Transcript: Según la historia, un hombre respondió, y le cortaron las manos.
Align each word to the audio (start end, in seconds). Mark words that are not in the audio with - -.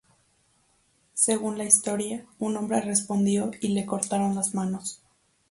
Según 1.13 1.59
la 1.59 1.63
historia, 1.65 2.25
un 2.39 2.57
hombre 2.57 2.81
respondió, 2.81 3.51
y 3.61 3.67
le 3.67 3.85
cortaron 3.85 4.33
las 4.33 4.55
manos. 4.55 4.99